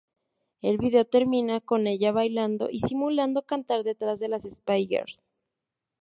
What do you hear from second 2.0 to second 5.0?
bailando y simulando cantar detrás de las Spice